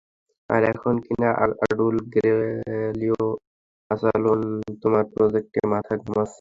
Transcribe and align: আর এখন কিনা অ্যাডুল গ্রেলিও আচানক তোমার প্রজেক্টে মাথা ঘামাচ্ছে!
আর 0.49 0.61
এখন 0.73 0.93
কিনা 1.05 1.29
অ্যাডুল 1.59 1.95
গ্রেলিও 2.13 3.23
আচানক 3.91 4.39
তোমার 4.83 5.03
প্রজেক্টে 5.13 5.59
মাথা 5.73 5.93
ঘামাচ্ছে! 5.97 6.29